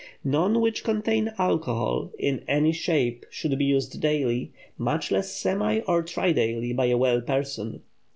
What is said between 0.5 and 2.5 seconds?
which contain alcohol in